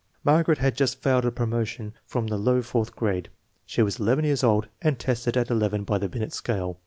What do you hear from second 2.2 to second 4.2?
the low fourth grade. She was